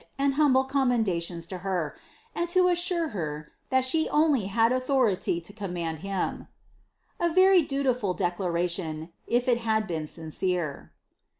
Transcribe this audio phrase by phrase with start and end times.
[0.17, 1.95] and humble commendations to her,
[2.33, 6.47] and to assure her that she only had authority to command him."'
[7.19, 10.91] A very dutiful decla ration, if it had been sincere.